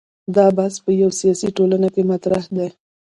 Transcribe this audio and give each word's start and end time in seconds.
دا 0.35 0.45
بحث 0.57 0.75
په 0.85 0.91
یوه 1.01 1.13
سیاسي 1.21 1.49
ټولنه 1.57 1.87
کې 1.93 2.01
مطرح 2.11 2.43
دی. 2.55 2.69